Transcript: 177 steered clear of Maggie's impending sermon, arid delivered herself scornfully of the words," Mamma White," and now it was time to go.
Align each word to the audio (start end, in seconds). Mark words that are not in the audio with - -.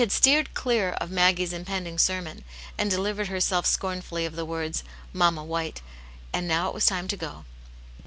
177 0.03 0.23
steered 0.47 0.53
clear 0.55 0.89
of 0.93 1.11
Maggie's 1.11 1.53
impending 1.53 1.99
sermon, 1.99 2.43
arid 2.79 2.89
delivered 2.89 3.27
herself 3.27 3.67
scornfully 3.67 4.25
of 4.25 4.35
the 4.35 4.45
words," 4.45 4.83
Mamma 5.13 5.43
White," 5.43 5.83
and 6.33 6.47
now 6.47 6.67
it 6.69 6.73
was 6.73 6.87
time 6.87 7.07
to 7.07 7.15
go. 7.17 7.45